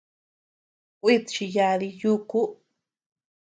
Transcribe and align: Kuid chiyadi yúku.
Kuid 0.99 1.23
chiyadi 1.33 1.87
yúku. 2.01 2.41